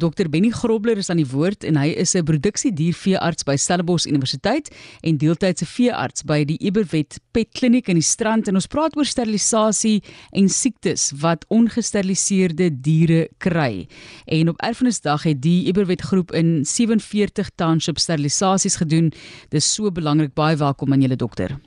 Dr 0.00 0.30
Benny 0.32 0.48
Grobler 0.48 0.96
is 0.96 1.10
aan 1.12 1.20
die 1.20 1.28
woord 1.28 1.64
en 1.68 1.76
hy 1.76 1.90
is 2.02 2.14
'n 2.16 2.24
produksiedierveearts 2.24 3.44
by 3.44 3.56
Stellenbosch 3.56 4.06
Universiteit 4.08 4.70
en 5.04 5.18
deeltydse 5.20 5.66
veearts 5.66 6.24
by 6.24 6.44
die 6.44 6.56
Eberwet 6.64 7.20
Pet 7.32 7.52
Kliniek 7.52 7.88
in 7.88 8.00
die 8.00 8.06
Strand 8.06 8.48
en 8.48 8.54
ons 8.54 8.66
praat 8.66 8.96
oor 8.96 9.04
sterilisasie 9.04 10.00
en 10.32 10.48
siektes 10.48 11.12
wat 11.20 11.44
ongesteriliseerde 11.48 12.70
diere 12.80 13.28
kry. 13.38 13.86
En 14.26 14.48
op 14.48 14.56
Erfenisdag 14.62 15.22
het 15.28 15.42
die 15.42 15.66
Eberwet 15.68 16.00
groep 16.00 16.32
in 16.32 16.64
47 16.64 17.50
township 17.56 17.98
sterilisasies 17.98 18.76
gedoen. 18.76 19.12
Dis 19.50 19.74
so 19.74 19.90
belangrik. 19.90 20.34
Baie 20.34 20.56
welkom 20.56 20.92
aan 20.92 21.02
julle 21.02 21.16
dokter. 21.16 21.60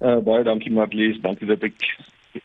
Uh, 0.00 0.18
baie 0.18 0.44
dankie 0.44 0.72
Marlies, 0.72 1.20
dankie 1.20 1.46
dat 1.46 1.62
ek 1.62 1.76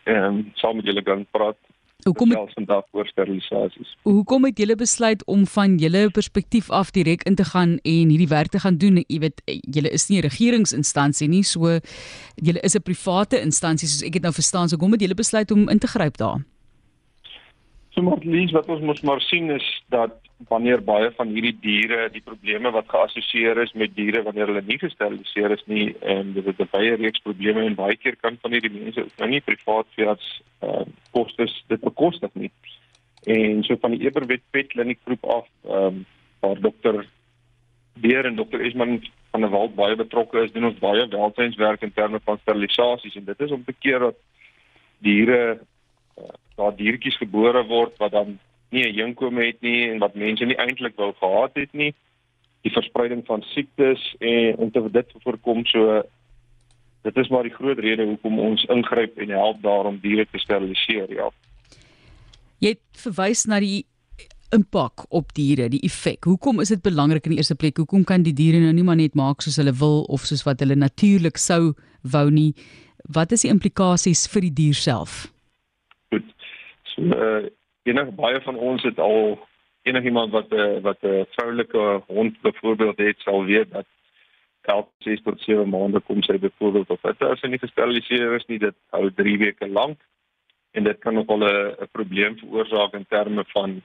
ehm 0.05 0.23
um, 0.23 0.51
saam 0.55 0.75
met 0.75 0.85
julle 0.85 1.03
kan 1.03 1.25
praat. 1.31 1.57
Hoekom 2.05 2.29
het 2.29 2.51
vandag 2.53 2.83
oor 2.91 3.07
sterilisasies? 3.07 3.95
Hoekom 4.05 4.43
het 4.45 4.59
julle 4.61 4.75
besluit 4.77 5.23
om 5.25 5.45
van 5.49 5.77
julle 5.81 6.03
perspektief 6.13 6.67
af 6.69 6.91
direk 6.93 7.23
in 7.25 7.35
te 7.35 7.43
gaan 7.43 7.71
en 7.81 8.11
hierdie 8.13 8.27
werk 8.29 8.51
te 8.53 8.59
gaan 8.61 8.77
doen? 8.77 8.99
Jy 9.07 9.17
weet, 9.23 9.41
julle 9.75 9.89
is 9.89 10.05
nie 10.09 10.19
'n 10.19 10.27
regeringsinstansie 10.27 11.27
nie, 11.27 11.43
so 11.43 11.79
julle 12.35 12.61
is 12.61 12.75
'n 12.75 12.81
private 12.81 13.41
instansie 13.41 13.87
soos 13.87 14.03
ek 14.05 14.13
dit 14.13 14.21
nou 14.21 14.33
verstaan. 14.33 14.69
So 14.69 14.77
kom 14.77 14.91
het 14.91 15.01
julle 15.01 15.15
besluit 15.15 15.51
om 15.51 15.69
in 15.69 15.79
te 15.79 15.87
gryp 15.87 16.17
daar? 16.17 16.45
So 17.89 18.01
maar 18.01 18.17
lees 18.21 18.51
wat 18.51 18.69
ons 18.69 18.81
mos 18.81 19.01
maar 19.01 19.21
sien 19.21 19.49
is 19.49 19.83
dat 19.89 20.11
wanneer 20.37 20.83
baie 20.83 21.11
van 21.15 21.31
hierdie 21.31 21.55
diere 21.61 22.09
die 22.11 22.21
probleme 22.21 22.71
wat 22.75 22.89
geassosieer 22.91 23.57
is 23.63 23.71
met 23.73 23.95
diere 23.95 24.23
wanneer 24.23 24.51
hulle 24.51 24.63
nie 24.67 24.77
gesteriliseer 24.81 25.51
is 25.55 25.63
nie 25.65 25.85
en 26.01 26.33
dit 26.35 26.45
het 26.45 26.71
baie 26.71 26.95
reeks 26.99 27.23
probleme 27.23 27.63
en 27.63 27.75
baie 27.75 27.95
keer 27.95 28.17
kan 28.19 28.37
van 28.41 28.51
hierdie 28.51 28.73
mense 28.73 29.05
nou 29.17 29.29
nie 29.31 29.41
privaat 29.41 29.87
veearts 29.95 30.41
uh, 30.61 30.83
kostes 31.15 31.53
dit 31.71 31.81
bekostig 31.81 32.33
nie. 32.33 32.51
En 33.25 33.63
so 33.63 33.79
van 33.81 33.95
die 33.95 34.03
Eberwet 34.03 34.43
Pet 34.51 34.73
Kliniek 34.73 34.99
groep 35.05 35.23
af 35.39 35.47
ehm 35.63 36.01
um, 36.01 36.05
waar 36.43 36.59
dokter 36.61 37.05
Beer 37.97 38.25
en 38.27 38.35
dokter 38.35 38.61
Esman 38.61 38.99
van 39.31 39.41
der 39.41 39.49
Walt 39.49 39.75
baie 39.75 39.95
betrokke 39.95 40.43
is, 40.43 40.51
doen 40.51 40.67
ons 40.67 40.81
baie 40.81 41.07
welsynswerk 41.09 41.81
in 41.81 41.93
terme 41.95 42.19
van 42.23 42.37
sterilisasies 42.41 43.15
en 43.15 43.25
dit 43.25 43.39
is 43.41 43.51
om 43.55 43.63
te 43.63 43.73
keer 43.73 43.99
dat 43.99 44.19
diere 44.99 45.39
uh, 46.19 46.27
daar 46.59 46.75
diertjies 46.75 47.17
gebore 47.17 47.63
word 47.71 47.97
wat 48.03 48.11
dan 48.11 48.35
nie 48.75 48.85
'n 48.91 49.07
inkom 49.07 49.39
het 49.39 49.61
nie 49.61 49.89
en 49.89 49.99
wat 50.03 50.15
mense 50.15 50.45
nie 50.45 50.59
eintlik 50.59 50.95
wou 50.99 51.13
gehad 51.13 51.55
het 51.55 51.73
nie. 51.73 51.93
Die 52.63 52.71
verspreiding 52.71 53.25
van 53.25 53.41
siektes 53.53 54.15
en 54.19 54.55
om 54.57 54.71
te 54.71 54.83
dit 54.91 55.09
te 55.09 55.19
voorkom 55.23 55.65
so 55.65 56.03
dit 57.05 57.17
is 57.17 57.29
maar 57.29 57.43
die 57.43 57.53
groot 57.53 57.79
rede 57.79 58.05
hoekom 58.05 58.39
ons 58.39 58.63
ingryp 58.73 59.17
en 59.17 59.29
help 59.29 59.61
daarom 59.61 59.99
diere 60.01 60.25
te 60.25 60.39
steriliseer 60.41 61.11
ja. 61.13 61.29
Jy 62.59 62.75
verwys 62.97 63.45
na 63.45 63.59
die 63.59 63.85
impak 64.55 65.05
op 65.09 65.33
diere 65.35 65.67
die 65.69 65.81
effek. 65.85 66.25
Hoekom 66.29 66.61
is 66.63 66.71
dit 66.73 66.81
belangrik 66.85 67.25
in 67.27 67.35
die 67.35 67.41
eerste 67.41 67.57
plek? 67.59 67.77
Hoekom 67.81 68.05
kan 68.07 68.23
die 68.25 68.33
diere 68.33 68.61
nou 68.63 68.73
nie 68.73 68.85
maar 68.87 68.99
net 68.99 69.17
maak 69.17 69.43
soos 69.43 69.59
hulle 69.61 69.73
wil 69.79 70.03
of 70.13 70.25
soos 70.29 70.45
wat 70.47 70.63
hulle 70.63 70.77
natuurlik 70.79 71.37
sou 71.41 71.73
wou 72.15 72.25
nie? 72.31 72.53
Wat 73.11 73.31
is 73.35 73.45
die 73.45 73.51
implikasies 73.53 74.25
vir 74.31 74.47
die 74.47 74.55
dier 74.61 74.77
self? 74.77 75.25
Goed. 76.13 76.31
So 76.93 77.11
uh, 77.11 77.45
enig 77.85 78.15
baie 78.17 78.41
van 78.41 78.55
ons 78.55 78.83
het 78.83 78.99
al 78.99 79.39
enigiemand 79.85 80.31
wat 80.31 80.49
'n 80.49 80.59
uh, 80.59 80.79
wat 80.81 81.01
'n 81.01 81.07
uh, 81.07 81.25
vroulike 81.35 82.01
hond 82.07 82.41
byvoorbeeld 82.41 82.97
het 82.97 83.19
sal 83.19 83.43
weet 83.45 83.71
dat 83.71 83.85
elke 84.61 84.91
6 84.97 85.21
tot 85.21 85.41
7 85.41 85.69
maande 85.69 85.99
kom 85.99 86.21
sy 86.21 86.37
byvoorbeeld 86.39 86.89
of 86.89 87.01
dit 87.01 87.21
as 87.21 87.39
sy 87.39 87.47
nie 87.47 87.59
gesteriliseer 87.65 88.33
is 88.35 88.45
nie. 88.45 88.59
Dit 88.59 88.75
hou 88.89 89.11
3 89.13 89.37
weke 89.37 89.67
lank 89.67 89.99
en 90.71 90.83
dit 90.83 90.99
kan 90.99 91.13
nogal 91.13 91.45
'n 91.45 91.87
probleem 91.91 92.37
veroorsaak 92.37 92.93
in 92.93 93.05
terme 93.09 93.43
van 93.47 93.81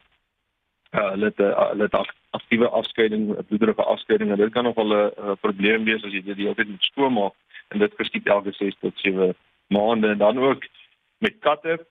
uh, 0.91 1.11
hulle 1.11 1.25
het 1.25 1.37
hulle 1.37 1.89
het 1.89 2.13
aktiewe 2.31 2.69
afskeiding 2.69 3.47
bloederige 3.47 3.83
afskeiding 3.83 4.31
en 4.31 4.37
dit 4.37 4.53
kan 4.53 4.65
nogal 4.65 4.91
'n 4.95 5.37
probleem 5.41 5.85
wees 5.85 6.05
as 6.05 6.13
jy 6.13 6.23
dit 6.23 6.37
die 6.37 6.45
hele 6.45 6.55
tyd 6.55 6.69
moet 6.69 6.83
skoonmaak 6.83 7.35
en 7.69 7.79
dit 7.79 7.93
geskied 7.97 8.27
elke 8.27 8.53
6 8.53 8.75
tot 8.81 8.99
7 8.99 9.35
maande 9.67 10.09
en 10.09 10.19
dan 10.19 10.39
ook 10.39 10.65
met 11.19 11.39
katte 11.39 11.87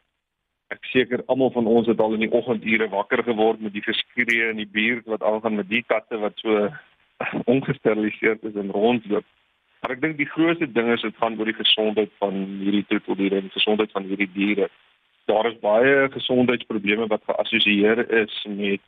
ek 0.74 0.86
seker 0.92 1.24
almal 1.26 1.52
van 1.56 1.68
ons 1.68 1.88
het 1.90 2.00
al 2.00 2.14
in 2.14 2.28
die 2.28 2.34
oggendure 2.36 2.90
wakker 2.92 3.24
geword 3.26 3.62
met 3.66 3.74
die 3.74 3.86
geskree 3.86 4.50
in 4.52 4.62
die 4.62 4.70
buurt 4.70 5.08
wat 5.10 5.26
aangaan 5.26 5.58
met 5.58 5.70
die 5.70 5.82
katte 5.82 6.20
wat 6.22 6.38
so 6.44 6.70
ongesteriliseerd 7.54 8.44
is 8.44 8.56
en 8.56 8.72
rondloop. 8.76 9.26
Maar 9.82 9.96
ek 9.96 10.04
dink 10.04 10.20
die 10.20 10.30
grootste 10.30 10.68
ding 10.70 10.92
is 10.94 11.02
dit 11.02 11.18
gaan 11.18 11.40
oor 11.40 11.50
die 11.50 11.58
gesondheid 11.58 12.14
van 12.22 12.38
hierdie 12.62 12.86
troeteldiere 12.92 13.40
en 13.40 13.50
die 13.50 13.58
gesondheid 13.58 13.92
van 13.96 14.06
hierdie 14.12 14.30
diere. 14.36 14.70
Daar 15.32 15.50
is 15.50 15.60
baie 15.64 16.08
gesondheidsprobleme 16.14 17.10
wat 17.10 17.28
geassosieer 17.28 18.06
is 18.24 18.40
met 18.48 18.86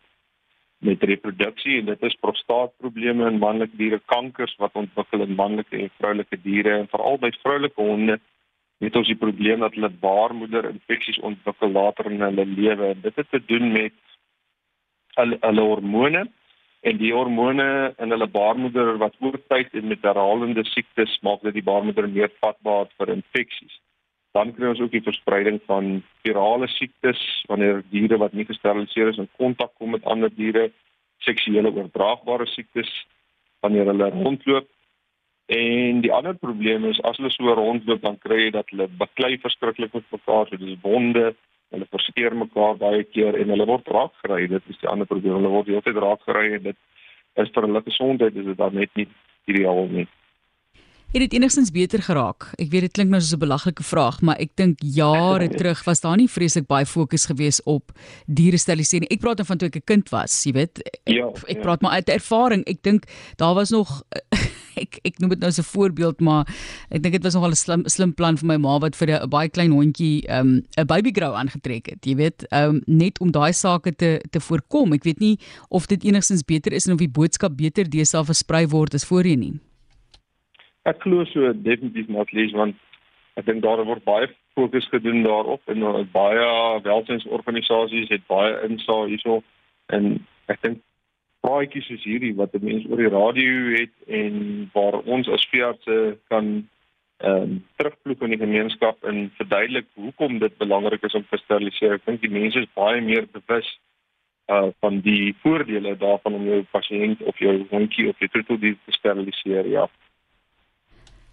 met 0.81 1.03
reproduksie 1.05 1.75
en 1.77 1.91
dit 1.91 2.03
is 2.07 2.15
prostaatprobleme 2.25 3.27
in 3.29 3.35
manlike 3.37 3.77
diere, 3.77 3.99
kankers 4.09 4.55
wat 4.57 4.73
ontwikkel 4.73 5.21
in 5.21 5.35
manlike 5.37 5.77
en 5.77 5.91
vroulike 5.99 6.39
diere 6.41 6.73
en 6.79 6.87
veral 6.89 7.19
by 7.21 7.29
vroulike 7.43 7.77
honde 7.77 8.15
het 8.81 8.95
ons 8.97 9.09
die 9.09 9.19
probleem 9.19 9.61
dat 9.61 9.75
hulle 9.77 9.91
baarmoeder 10.01 10.69
infeksies 10.69 11.19
ontwikkel 11.21 11.69
later 11.71 12.09
in 12.11 12.21
hulle 12.25 12.45
lewe. 12.45 12.93
Dit 13.01 13.15
het 13.15 13.29
te 13.29 13.41
doen 13.45 13.71
met 13.71 13.93
hulle, 15.19 15.37
hulle 15.41 15.67
hormone 15.67 16.25
en 16.81 16.97
die 16.97 17.13
hormone 17.13 17.67
in 18.01 18.09
hulle 18.09 18.27
baarmoeder 18.27 18.97
wat 18.97 19.15
oor 19.21 19.37
tyd 19.53 19.73
en 19.77 19.87
met 19.91 20.01
herhalende 20.07 20.63
siektes 20.65 21.19
maak 21.21 21.43
dat 21.45 21.53
die 21.53 21.65
baarmoeder 21.65 22.09
meer 22.09 22.31
vatbaar 22.41 22.89
vir 22.97 23.13
infeksies. 23.17 23.77
Dan 24.33 24.53
kry 24.55 24.71
ons 24.71 24.81
ook 24.81 24.93
die 24.95 25.03
verspreiding 25.05 25.59
van 25.67 25.99
virale 26.23 26.67
siektes 26.71 27.21
wanneer 27.51 27.83
diere 27.91 28.17
wat 28.17 28.33
nie 28.33 28.47
gesteriliseer 28.49 29.11
is 29.11 29.19
in 29.21 29.29
kontak 29.37 29.75
kom 29.77 29.93
met 29.93 30.07
ander 30.09 30.31
diere, 30.33 30.71
seksuele 31.21 31.69
oordraagbare 31.69 32.47
siektes 32.49 32.89
wanneer 33.61 33.91
hulle 33.91 34.09
rondloop 34.15 34.69
En 35.47 36.01
die 36.01 36.13
ander 36.13 36.35
probleem 36.37 36.85
is 36.85 37.01
as 37.01 37.17
hulle 37.17 37.31
so 37.33 37.53
rondloop 37.53 38.01
dan 38.01 38.17
kry 38.17 38.45
jy 38.45 38.51
dat 38.51 38.69
hulle 38.71 38.87
baklei 38.99 39.37
verskriklik 39.41 39.93
met 39.93 40.05
mekaar, 40.11 40.47
so 40.47 40.57
dis 40.57 40.77
wonde, 40.81 41.33
hulle 41.71 41.87
verskeer 41.91 42.35
mekaar 42.35 42.77
baie 42.79 43.03
keer 43.03 43.35
en 43.39 43.51
hulle 43.53 43.67
word 43.67 43.87
raakgery. 43.87 44.47
Dit 44.51 44.63
is 44.71 44.79
die 44.79 44.89
ander 44.91 45.09
probleem. 45.09 45.39
Hulle 45.39 45.51
word 45.51 45.71
heeltyd 45.71 45.99
raakgery 46.03 46.55
en 46.55 46.65
dit 46.71 46.79
is 47.41 47.53
vir 47.55 47.67
hulle 47.67 47.83
gesondheid 47.85 48.35
is 48.35 48.49
dit 48.51 48.57
dan 48.59 48.75
net 48.75 48.91
nie 48.99 49.07
ideaal 49.51 49.87
nie. 49.91 50.07
Het 51.11 51.25
dit 51.25 51.33
enigstens 51.35 51.73
beter 51.75 51.99
geraak? 51.99 52.45
Ek 52.55 52.69
weet 52.71 52.85
dit 52.87 52.93
klink 52.95 53.09
nou 53.11 53.19
soos 53.19 53.35
'n 53.35 53.43
belaglike 53.43 53.83
vraag, 53.83 54.21
maar 54.21 54.39
ek 54.39 54.55
dink 54.55 54.79
jare 54.79 55.49
terug 55.59 55.83
was 55.83 55.99
daar 55.99 56.15
nie 56.15 56.29
vreeslik 56.31 56.67
baie 56.67 56.85
fokus 56.85 57.25
gewees 57.27 57.59
op 57.63 57.91
diere 58.27 58.57
sterilisering. 58.57 59.11
Ek 59.11 59.19
praat 59.19 59.37
dan 59.37 59.45
van 59.45 59.57
toe 59.57 59.67
ek 59.67 59.75
'n 59.75 59.85
kind 59.85 60.09
was, 60.09 60.43
jy 60.45 60.53
weet. 60.53 60.79
Ek, 60.79 60.99
ja, 61.03 61.27
ek 61.27 61.57
ja. 61.57 61.61
praat 61.61 61.81
maar 61.81 61.99
uit 61.99 62.09
ervaring. 62.09 62.63
Ek 62.63 62.83
dink 62.83 63.03
daar 63.35 63.55
was 63.55 63.71
nog 63.71 64.03
ek 64.83 64.99
ek 65.07 65.19
noem 65.19 65.33
dit 65.35 65.39
nou 65.39 65.49
as 65.49 65.59
'n 65.59 65.67
voorbeeld, 65.67 66.21
maar 66.21 66.45
ek 66.89 67.01
dink 67.03 67.13
dit 67.17 67.23
was 67.23 67.35
nogal 67.35 67.51
'n 67.51 67.61
slim 67.63 67.83
slim 67.87 68.13
plan 68.13 68.37
vir 68.37 68.47
my 68.47 68.57
ma 68.57 68.77
wat 68.79 68.95
vir 68.95 69.09
'n 69.19 69.29
baie 69.29 69.49
klein 69.49 69.71
hondjie 69.71 70.23
'n 70.27 70.63
um, 70.77 70.87
baby 70.87 71.11
grow 71.11 71.33
aangetrek 71.33 71.89
het. 71.91 72.05
Jy 72.05 72.15
weet, 72.15 72.45
um, 72.51 72.81
net 72.87 73.19
om 73.19 73.31
daai 73.31 73.53
sake 73.53 73.95
te 73.95 74.21
te 74.31 74.39
voorkom. 74.39 74.93
Ek 74.93 75.03
weet 75.03 75.19
nie 75.19 75.37
of 75.69 75.87
dit 75.87 76.03
enigstens 76.03 76.43
beter 76.43 76.73
is 76.73 76.87
en 76.87 76.93
of 76.93 76.99
die 76.99 77.09
boodskap 77.09 77.57
beter 77.57 77.85
deesdae 77.85 78.23
versprei 78.25 78.67
word 78.67 78.93
as 78.93 79.05
voorheen 79.05 79.39
nie. 79.39 79.59
Ek 80.85 81.01
glo 81.01 81.25
so 81.25 81.53
definitief 81.53 82.07
not 82.09 82.31
lees 82.33 82.51
want 82.53 82.75
ek 83.37 83.45
dink 83.45 83.63
daar 83.63 83.83
word 83.85 84.03
baie 84.03 84.27
fokus 84.55 84.87
gedoen 84.89 85.23
daarop 85.23 85.61
en 85.71 85.83
uh, 85.83 86.03
baie 86.11 86.45
welsynsorganisasies 86.83 88.09
het 88.09 88.23
baie 88.27 88.57
insaag 88.67 89.07
hierso 89.07 89.43
en 89.95 90.17
ek 90.51 90.61
dink 90.61 90.81
praatjies 91.45 91.87
soos 91.89 92.03
hierdie 92.05 92.33
wat 92.37 92.53
mense 92.61 92.89
oor 92.89 93.01
die 93.01 93.13
radio 93.13 93.73
het 93.75 93.93
en 94.07 94.35
waar 94.73 94.99
ons 95.01 95.29
as 95.29 95.47
veeartse 95.53 95.97
kan 96.33 96.53
ehm 97.21 97.41
um, 97.41 97.57
terugploeg 97.77 98.23
in 98.25 98.33
die 98.33 98.41
gemeenskap 98.41 99.03
en 99.05 99.27
verduidelik 99.37 99.85
hoekom 99.93 100.39
dit 100.41 100.55
belangrik 100.57 101.03
is 101.05 101.13
om 101.13 101.25
te 101.29 101.37
steriliseer. 101.37 101.99
Ek 101.99 102.05
dink 102.07 102.23
die 102.23 102.33
mense 102.33 102.63
is 102.63 102.71
baie 102.73 103.01
meer 103.01 103.27
bewus 103.29 103.67
uh 104.49 104.69
van 104.81 105.01
die 105.05 105.35
voordele 105.43 105.93
daarvan 105.97 106.33
om 106.39 106.47
jou 106.49 106.63
pasiënt 106.71 107.21
of 107.29 107.37
jou 107.37 107.53
hondjie 107.69 108.09
of 108.09 108.17
jou 108.19 108.29
troeteldier 108.33 108.77
te 108.85 108.95
steriliseer. 108.97 109.69
Ja. 109.69 109.85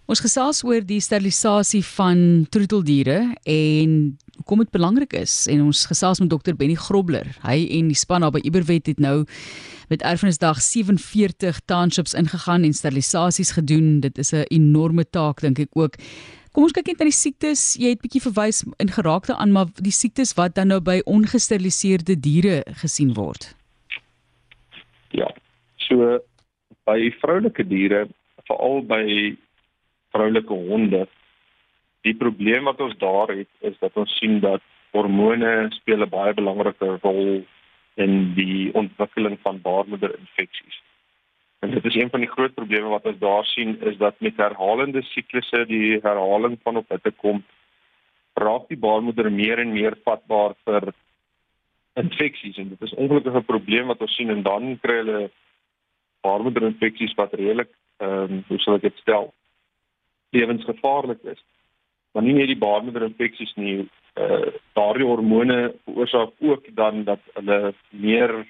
Ons 0.09 0.21
gesels 0.25 0.63
oor 0.65 0.85
die 0.85 1.01
sterilisasie 1.01 1.83
van 1.85 2.45
troeteldiere 2.49 3.19
en 3.45 3.91
hoekom 4.49 4.65
dit 4.65 4.73
belangrik 4.73 5.11
is 5.13 5.45
en 5.45 5.67
ons 5.69 5.79
gesels 5.85 6.19
met 6.23 6.29
dokter 6.29 6.55
Benny 6.57 6.73
Grobler. 6.73 7.27
Hy 7.43 7.67
en 7.77 7.89
die 7.91 7.97
span 7.97 8.23
daar 8.25 8.33
by 8.33 8.39
Iberwet 8.41 8.87
het 8.89 8.97
nou 8.97 9.27
met 9.91 10.01
Erfenisdag 10.01 10.57
47 10.65 11.59
townships 11.69 12.15
ingegaan 12.17 12.65
en 12.65 12.73
sterilisasies 12.73 13.51
gedoen. 13.53 13.99
Dit 14.01 14.17
is 14.17 14.33
'n 14.33 14.49
enorme 14.49 15.05
taak 15.05 15.41
dink 15.41 15.59
ek 15.59 15.77
ook. 15.77 15.97
Kom 16.51 16.63
ons 16.63 16.71
kyk 16.71 16.87
net 16.87 16.97
na 16.97 17.05
die 17.05 17.13
siektes. 17.13 17.77
Jy 17.77 17.89
het 17.89 18.01
bietjie 18.01 18.21
verwys 18.21 18.63
in 18.79 18.89
geraakte 18.89 19.35
aan 19.35 19.51
maar 19.51 19.67
die 19.75 19.93
siektes 19.93 20.33
wat 20.33 20.55
dan 20.55 20.67
nou 20.67 20.79
by 20.79 21.01
ongesteriliseerde 21.05 22.19
diere 22.19 22.63
gesien 22.81 23.13
word. 23.13 23.55
Ja. 25.11 25.29
So 25.77 26.19
by 26.85 27.13
vroulike 27.21 27.67
diere, 27.67 28.07
veral 28.47 28.81
by 28.81 29.37
vroulike 30.09 30.53
honde. 30.53 31.07
Die 32.09 32.17
probleem 32.17 32.65
wat 32.69 32.81
ons 32.81 32.97
daar 32.97 33.29
het 33.35 33.49
is 33.69 33.77
dat 33.79 33.97
ons 34.01 34.17
sien 34.17 34.39
dat 34.41 34.65
hormone 34.97 35.69
speel 35.77 36.01
'n 36.05 36.09
baie 36.09 36.33
belangrike 36.33 36.97
rol 37.01 37.45
in 38.05 38.33
die 38.33 38.73
ontwikkeling 38.73 39.37
van 39.45 39.61
baarmoederinfeksies. 39.61 40.77
En 41.59 41.71
dit 41.71 41.85
is 41.85 41.95
een 41.95 42.09
van 42.09 42.19
die 42.19 42.29
groot 42.29 42.53
probleme 42.53 42.87
wat 42.87 43.05
ons 43.05 43.19
daar 43.19 43.45
sien 43.45 43.81
is 43.81 43.97
dat 43.97 44.19
met 44.19 44.37
herhalende 44.37 45.01
siklusse 45.01 45.65
die 45.67 45.99
herhaling 46.01 46.57
van 46.63 46.77
op 46.77 46.89
hitte 46.89 47.11
kom 47.11 47.43
raak 48.33 48.67
die 48.67 48.77
baarmoeder 48.77 49.31
meer 49.31 49.59
en 49.59 49.73
meer 49.73 49.97
vatbaar 50.03 50.55
vir 50.63 50.93
infeksies 51.99 52.57
en 52.57 52.69
dit 52.69 52.81
is 52.87 52.93
ongelukkig 52.93 53.35
'n 53.35 53.51
probleem 53.51 53.87
wat 53.87 54.01
ons 54.01 54.15
sien 54.15 54.29
en 54.29 54.43
dan 54.43 54.79
kry 54.79 54.95
hulle 55.01 55.31
baarmoederinfeksies 56.21 57.13
wat 57.13 57.33
redelik 57.33 57.71
ehm 57.97 58.33
um, 58.33 58.43
hoe 58.47 58.59
sal 58.59 58.75
ek 58.75 58.81
dit 58.81 58.97
stel 58.97 59.33
lewensgevaarlik 60.31 61.23
is. 61.23 61.43
Maar 62.13 62.23
nie 62.25 62.33
net 62.33 62.49
die 62.51 62.59
baarmoederinfeksies 62.59 63.55
nie, 63.55 63.87
eh 64.15 64.49
daardie 64.73 65.05
hormone 65.05 65.73
veroorsaak 65.85 66.31
ook 66.39 66.65
dan 66.75 67.03
dat 67.03 67.21
hulle 67.33 67.73
meer 67.89 68.45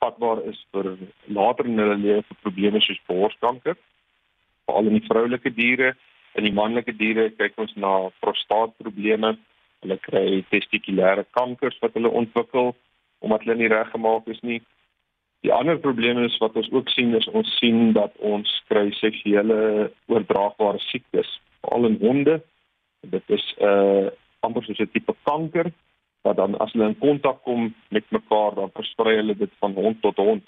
vatbaar 0.00 0.44
is 0.48 0.58
vir 0.72 0.96
later 1.26 1.66
in 1.66 1.78
hulle 1.78 1.96
lewe 1.96 2.22
vir 2.28 2.42
probleme 2.42 2.80
soos 2.80 3.00
borskanker, 3.06 3.76
veral 4.66 4.86
in 4.86 4.98
die 4.98 5.08
vroulike 5.08 5.52
diere 5.54 5.94
In 6.38 6.46
die 6.46 6.54
manlike 6.54 6.92
diere 6.94 7.30
kyk 7.34 7.58
ons 7.58 7.72
na 7.76 8.10
prostaatprobleme. 8.22 9.34
Hulle 9.82 9.96
kry 10.04 10.42
testikulêre 10.52 11.24
kankers 11.36 11.78
wat 11.82 11.96
hulle 11.98 12.12
ontwikkel 12.22 12.74
omdat 13.20 13.42
hulle 13.44 13.56
nie 13.58 13.72
reggemaak 13.72 14.28
is 14.32 14.38
nie. 14.46 14.60
Die 15.44 15.52
ander 15.52 15.76
probleem 15.80 16.20
is 16.24 16.36
wat 16.40 16.56
ons 16.56 16.70
ook 16.72 16.88
sien 16.92 17.12
is 17.16 17.26
ons 17.36 17.48
sien 17.58 17.92
dat 17.96 18.14
ons 18.24 18.48
kry 18.68 18.86
seksuele 18.96 19.90
oordraagbare 20.12 20.80
siektes, 20.86 21.28
veral 21.64 21.88
in 21.90 21.98
honde. 22.00 22.38
Dit 23.00 23.22
is 23.26 23.54
'n 23.58 23.64
uh, 23.64 24.08
amper 24.40 24.64
soos 24.64 24.78
'n 24.78 24.90
tipe 24.92 25.14
kanker 25.22 25.72
wat 26.22 26.36
dan 26.36 26.58
as 26.58 26.72
hulle 26.72 26.88
in 26.88 26.98
kontak 26.98 27.42
kom 27.42 27.74
met 27.88 28.04
mekaar 28.10 28.54
dan 28.54 28.70
versprei 28.72 29.16
hulle 29.16 29.36
dit 29.36 29.52
van 29.58 29.72
hond 29.72 30.00
tot 30.02 30.16
hond. 30.16 30.44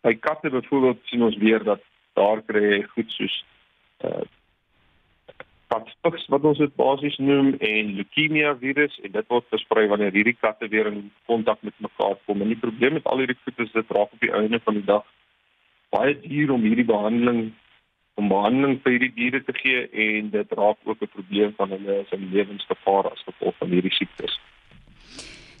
By 0.00 0.14
katte 0.14 0.50
byvoorbeeld 0.50 0.98
sien 1.04 1.22
ons 1.22 1.36
weer 1.36 1.64
dat 1.64 1.82
daar 2.12 2.42
kry 2.42 2.82
goed 2.82 3.10
soos 3.12 3.44
uh, 4.04 4.26
katspiks 5.66 6.26
wat 6.26 6.44
ons 6.44 6.58
dit 6.58 6.74
basies 6.76 7.16
noem 7.18 7.54
en 7.58 7.94
leukemia 7.98 8.54
virus 8.58 8.98
en 9.02 9.12
dit 9.12 9.26
word 9.32 9.46
versprei 9.48 9.86
wanneer 9.90 10.12
hierdie 10.12 10.36
katte 10.40 10.68
weer 10.68 10.86
in 10.86 11.10
kontak 11.26 11.62
met 11.62 11.74
mekaar 11.78 12.16
kom. 12.26 12.42
En 12.42 12.52
die 12.52 12.62
probleem 12.66 12.98
met 12.98 13.06
al 13.06 13.22
hierdie 13.22 13.38
goed 13.44 13.58
is 13.66 13.72
dit 13.72 13.90
raak 13.96 14.12
op 14.12 14.20
die 14.20 14.32
einde 14.32 14.60
van 14.64 14.74
die 14.74 14.86
dag 14.90 15.06
baie 15.94 16.14
duur 16.20 16.52
om 16.56 16.66
hierdie 16.66 16.86
behandeling 16.86 17.52
om 18.14 18.28
behandeling 18.28 18.78
vir 18.82 18.92
hierdie 18.94 19.14
diere 19.14 19.40
te 19.44 19.54
gee 19.56 19.86
en 20.06 20.30
dit 20.30 20.52
raak 20.58 20.78
ook 20.84 21.02
'n 21.02 21.14
probleem 21.14 21.52
van 21.56 21.70
hulle 21.70 22.04
se 22.10 22.16
lewensgevaar 22.16 23.10
as 23.10 23.24
gevolg 23.26 23.54
van 23.58 23.68
hierdie 23.68 23.94
siektes. 23.94 24.38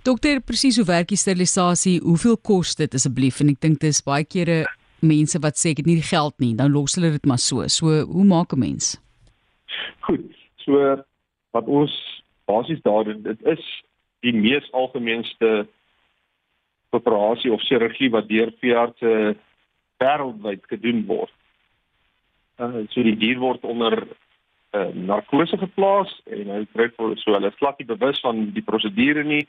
Dokter, 0.04 0.40
presies 0.40 0.76
hoe 0.76 0.84
werk 0.84 1.08
die 1.08 1.16
sterilisasie? 1.16 2.00
Hoeveel 2.00 2.36
kos 2.36 2.74
dit 2.74 2.94
asseblief? 2.94 3.40
En 3.40 3.48
ek 3.48 3.60
dink 3.60 3.80
dis 3.80 4.02
baie 4.02 4.24
kere 4.24 4.66
mense 5.00 5.38
wat 5.40 5.56
sê 5.56 5.70
ek 5.70 5.78
het 5.80 5.86
nie 5.86 6.00
die 6.00 6.10
geld 6.10 6.34
nie, 6.38 6.54
dan 6.54 6.72
los 6.72 6.94
hulle 6.94 7.10
dit 7.10 7.26
maar 7.26 7.38
so. 7.38 7.66
So, 7.68 8.04
hoe 8.04 8.24
maak 8.24 8.52
'n 8.52 8.58
mens? 8.58 9.00
Goed. 10.00 10.20
So 10.56 11.04
wat 11.52 11.66
ons 11.66 11.92
basies 12.44 12.82
daar 12.82 13.04
doen, 13.04 13.22
dit 13.22 13.46
is 13.46 13.64
die 14.20 14.32
mees 14.32 14.72
algemeenste 14.72 15.66
operasie 16.90 17.52
of 17.52 17.62
chirurgie 17.62 18.10
wat 18.10 18.28
deur 18.28 18.52
veeartse 18.60 19.36
wêreldwyd 20.02 20.62
gedoen 20.68 21.04
word. 21.06 21.32
Uh, 22.56 22.84
so 22.94 23.02
die 23.02 23.16
dier 23.18 23.40
word 23.42 23.64
onder 23.66 23.96
uh, 24.06 24.90
narkose 24.94 25.58
geplaas 25.58 26.12
en 26.30 26.52
hy 26.54 26.60
kry 26.70 26.86
so 26.94 27.34
hulle 27.34 27.50
glad 27.58 27.80
nie 27.80 27.88
bewus 27.88 28.20
van 28.22 28.44
die 28.54 28.62
prosedure 28.62 29.24
nie. 29.26 29.42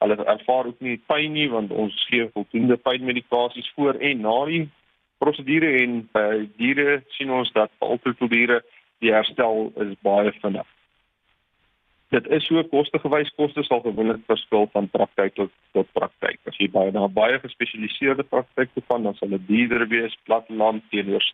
Hulle 0.00 0.16
ervaar 0.24 0.70
ook 0.70 0.80
nie 0.80 0.96
pyn 1.08 1.34
nie 1.36 1.50
want 1.52 1.70
ons 1.72 1.96
gee 2.08 2.30
voldoende 2.32 2.78
pynmedikasies 2.80 3.68
voor 3.76 4.00
en 4.00 4.24
na 4.24 4.38
die 4.48 4.62
prosedure 5.20 5.74
en 5.82 6.00
by 6.16 6.24
uh, 6.32 6.48
diere 6.56 7.02
sien 7.16 7.32
ons 7.32 7.52
dat 7.52 7.72
altyd 7.84 8.24
diere 8.32 8.62
die 9.04 9.12
herstel 9.12 9.70
is 9.84 9.92
baie 10.00 10.32
vinnig. 10.40 10.68
Dit 12.14 12.28
is 12.32 12.44
so 12.46 12.62
kostegewys 12.70 13.32
koste 13.36 13.64
sal 13.66 13.82
gewoonlik 13.84 14.22
verskil 14.30 14.68
van 14.72 14.88
praktyk 14.88 15.34
tot 15.36 15.52
tot 15.76 15.88
praktyk. 15.92 16.38
As 16.48 16.56
jy 16.56 16.70
baie 16.72 16.92
na 16.94 17.08
baie 17.08 17.40
gespesialiseerde 17.42 18.24
praktyke 18.24 18.80
gaan, 18.88 19.04
dan 19.04 19.16
sal 19.18 19.34
dit 19.34 19.44
duurder 19.48 19.84
wees 19.92 20.16
platteland 20.24 20.86
teenoor 20.92 21.24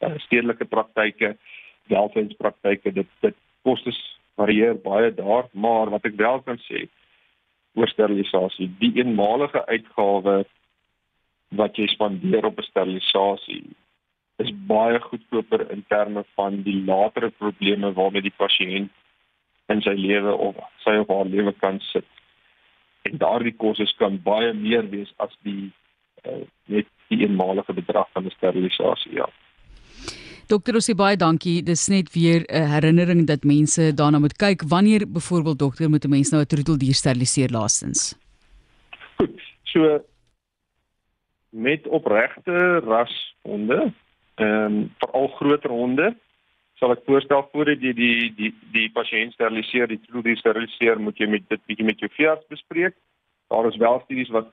uh, 0.00 0.16
stedelike 0.26 0.64
praktyke, 0.64 1.34
welfynspraktyke. 1.92 2.92
Dit 2.92 3.10
dit 3.24 3.36
kostes 3.66 3.98
varieer 4.40 4.78
baie 4.80 5.12
daar, 5.14 5.48
maar 5.52 5.90
wat 5.92 6.06
ek 6.08 6.16
wel 6.16 6.40
kan 6.46 6.60
sê 6.68 6.86
oor 7.78 7.88
sterilisasie, 7.88 8.70
die 8.80 8.90
eenmalige 8.98 9.62
uitgawe 9.68 10.40
wat 11.60 11.78
jy 11.78 11.86
spandeer 11.90 12.46
op 12.46 12.58
sterilisasie 12.66 13.62
is 14.40 14.50
baie 14.70 15.00
goedkoper 15.04 15.66
in 15.74 15.84
terme 15.88 16.24
van 16.38 16.62
die 16.66 16.78
latere 16.86 17.30
probleme 17.42 17.92
waarmee 17.92 18.24
die 18.24 18.36
pasiënt 18.36 18.90
in 19.70 19.82
sy 19.84 19.94
lewe 19.98 20.32
of 20.46 20.58
sy 20.84 20.96
of 21.02 21.10
haar 21.12 21.28
lewe 21.30 21.52
kan 21.60 21.78
sit. 21.90 22.08
En 23.06 23.18
daardie 23.20 23.54
kostes 23.56 23.92
kan 23.98 24.18
baie 24.24 24.52
meer 24.56 24.88
wees 24.90 25.12
as 25.24 25.34
die 25.46 25.70
uh, 26.24 26.42
net 26.72 26.88
die 27.12 27.20
eenmalige 27.26 27.74
bedrag 27.76 28.08
van 28.14 28.26
die 28.26 28.34
sterilisasie. 28.34 29.14
Ja. 29.20 29.28
Dokter 30.50 30.74
Ossie 30.74 30.96
baie 30.98 31.14
dankie. 31.14 31.60
Dis 31.62 31.84
net 31.88 32.08
weer 32.10 32.42
'n 32.42 32.70
herinnering 32.74 33.26
dat 33.26 33.44
mense 33.44 33.94
daarna 33.94 34.18
moet 34.18 34.36
kyk 34.36 34.62
wanneer 34.66 35.06
byvoorbeeld 35.06 35.58
dokter 35.58 35.90
moet 35.90 36.04
'n 36.04 36.10
mens 36.10 36.30
nou 36.30 36.42
'n 36.42 36.46
troeteldier 36.46 36.94
steriliseer 36.94 37.50
laastens. 37.50 38.18
So 39.62 40.00
met 41.50 41.86
opregte 41.86 42.80
rashonde 42.82 43.92
ehm 44.34 44.64
um, 44.64 44.90
veral 44.98 45.28
groter 45.28 45.70
honde 45.70 46.16
sal 46.78 46.90
ek 46.92 47.04
voorstel 47.06 47.48
voordat 47.52 47.80
jy 47.80 47.92
die 47.92 48.34
die 48.34 48.54
die 48.72 48.90
pasiënt 48.90 49.32
steriliseer, 49.32 49.86
die 49.86 50.00
troedie 50.08 50.36
steriliseer, 50.36 50.98
moet 50.98 51.18
jy 51.18 51.26
met 51.26 51.48
dit 51.48 51.60
bietjie 51.66 51.86
met 51.86 51.98
jou 51.98 52.10
veearts 52.16 52.46
bespreek. 52.48 52.94
Daar 53.48 53.66
is 53.68 53.76
wel 53.76 54.00
studies 54.04 54.28
wat 54.28 54.50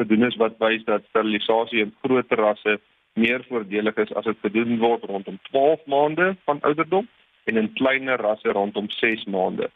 gedoen 0.00 0.24
is 0.24 0.36
wat 0.36 0.58
wys 0.58 0.84
dat 0.84 1.04
sterilisasie 1.08 1.80
in 1.80 1.94
groter 2.02 2.38
rasse 2.38 2.80
meer 3.12 3.44
voordelig 3.48 3.96
is 3.96 4.12
as 4.14 4.24
dit 4.24 4.38
gedoen 4.40 4.78
word 4.78 5.04
rondom 5.04 5.38
12 5.50 5.84
maande 5.86 6.36
van 6.44 6.60
ouderdom 6.60 7.08
en 7.44 7.56
in 7.56 7.72
kleiner 7.72 8.20
rasse 8.20 8.52
rondom 8.52 8.90
6 8.90 9.24
maande. 9.24 9.70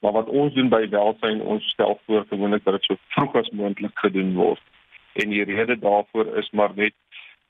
Maar 0.00 0.12
wat 0.12 0.28
ons 0.28 0.54
doen 0.54 0.68
by 0.68 0.88
welsyn, 0.88 1.40
ons 1.40 1.68
stel 1.72 2.00
voor 2.06 2.26
gewoonlik 2.28 2.64
dat 2.64 2.76
dit 2.78 2.84
so 2.84 2.96
vroeg 3.14 3.34
as 3.40 3.50
moontlik 3.50 3.98
gedoen 3.98 4.34
word. 4.34 4.62
En 5.12 5.32
die 5.32 5.44
rede 5.44 5.78
daarvoor 5.78 6.36
is 6.36 6.50
maar 6.50 6.74
net 6.74 6.94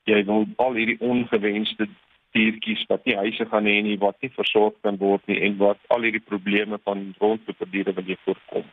jy 0.07 0.23
wil 0.25 0.45
al 0.55 0.77
hierdie 0.79 0.99
ongewenste 1.03 1.89
diertjies 2.31 2.85
wat 2.87 3.05
nie 3.05 3.17
huise 3.17 3.45
gaan 3.51 3.67
hê 3.67 3.81
nie, 3.83 3.97
wat 3.99 4.15
nie 4.21 4.31
versorg 4.35 4.75
kan 4.81 4.97
word 5.01 5.23
nie 5.27 5.39
en 5.43 5.57
wat 5.59 5.79
al 5.93 6.05
hierdie 6.07 6.23
probleme 6.23 6.79
van 6.83 7.09
rondloopdiere 7.19 7.93
wil 7.97 8.13
jy 8.13 8.17
voorkom. 8.23 8.63